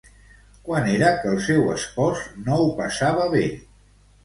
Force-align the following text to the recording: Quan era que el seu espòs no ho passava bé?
Quan 0.69 0.89
era 0.93 1.11
que 1.19 1.29
el 1.33 1.43
seu 1.49 1.69
espòs 1.75 2.25
no 2.49 2.59
ho 2.65 2.67
passava 2.83 3.31
bé? 3.39 3.47